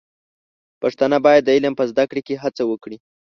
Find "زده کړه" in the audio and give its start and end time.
1.91-2.21